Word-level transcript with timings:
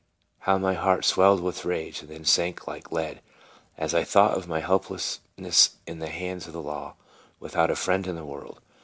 How 0.39 0.57
my 0.57 0.73
heart 0.73 1.05
swelled 1.05 1.41
with 1.41 1.63
rage, 1.63 1.99
and 2.01 2.09
then 2.09 2.25
sank 2.25 2.65
like 2.65 2.91
lead, 2.91 3.21
as 3.77 3.93
I 3.93 4.03
thought 4.03 4.35
of 4.35 4.47
my 4.47 4.59
helplessness 4.59 5.75
in 5.85 5.99
the 5.99 6.09
hands 6.09 6.47
of 6.47 6.53
the 6.53 6.59
law, 6.61 6.95
without 7.39 7.69
a 7.69 7.75
friend 7.75 8.07
in 8.07 8.15
the 8.15 8.25
world. 8.25 8.61